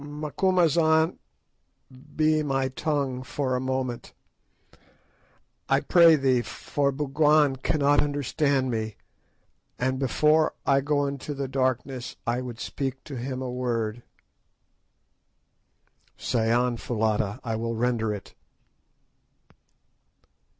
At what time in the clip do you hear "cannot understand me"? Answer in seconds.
7.57-8.95